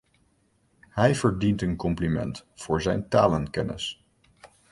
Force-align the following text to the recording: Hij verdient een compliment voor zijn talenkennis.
Hij 0.79 1.15
verdient 1.15 1.61
een 1.61 1.75
compliment 1.75 2.45
voor 2.55 2.81
zijn 2.81 3.09
talenkennis. 3.09 4.03